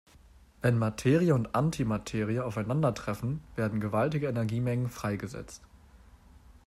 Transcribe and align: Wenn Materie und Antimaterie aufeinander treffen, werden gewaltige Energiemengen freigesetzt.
Wenn 0.63 0.79
Materie 0.79 1.35
und 1.35 1.53
Antimaterie 1.53 2.43
aufeinander 2.43 2.95
treffen, 2.95 3.39
werden 3.55 3.79
gewaltige 3.79 4.27
Energiemengen 4.29 4.89
freigesetzt. 4.89 5.61